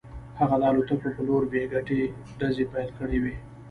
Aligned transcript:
هغه 0.39 0.55
د 0.61 0.63
الوتکو 0.71 1.07
په 1.15 1.21
لور 1.27 1.43
بې 1.51 1.61
ګټې 1.73 2.01
ډزې 2.39 2.65
پیل 2.71 2.89
کړې 2.99 3.17
وې 3.23 3.35